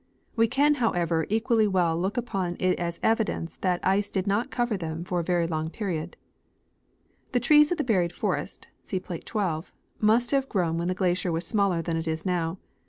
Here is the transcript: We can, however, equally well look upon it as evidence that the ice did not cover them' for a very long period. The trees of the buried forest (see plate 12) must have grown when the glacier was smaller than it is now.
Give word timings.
We 0.35 0.47
can, 0.47 0.73
however, 0.81 1.27
equally 1.29 1.67
well 1.67 1.95
look 1.95 2.17
upon 2.17 2.57
it 2.59 2.79
as 2.79 2.99
evidence 3.03 3.57
that 3.57 3.83
the 3.83 3.87
ice 3.87 4.09
did 4.09 4.25
not 4.25 4.49
cover 4.49 4.75
them' 4.75 5.03
for 5.03 5.19
a 5.19 5.23
very 5.23 5.45
long 5.45 5.69
period. 5.69 6.17
The 7.33 7.39
trees 7.39 7.71
of 7.71 7.77
the 7.77 7.83
buried 7.83 8.11
forest 8.11 8.67
(see 8.81 8.99
plate 8.99 9.27
12) 9.27 9.71
must 9.99 10.31
have 10.31 10.49
grown 10.49 10.79
when 10.79 10.87
the 10.87 10.95
glacier 10.95 11.31
was 11.31 11.45
smaller 11.45 11.83
than 11.83 11.97
it 11.97 12.07
is 12.07 12.25
now. 12.25 12.57